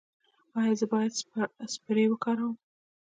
[0.59, 1.11] ایا زه باید
[1.73, 2.55] سپری وکاروم؟